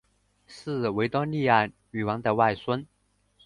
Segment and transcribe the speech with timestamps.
[0.47, 2.87] 是维多利亚女王的外孙。